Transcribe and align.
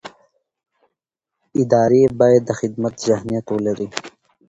ادارې 1.61 2.01
باید 2.19 2.41
د 2.45 2.51
خدمت 2.59 2.93
ذهنیت 3.07 3.45
ولري 3.49 3.87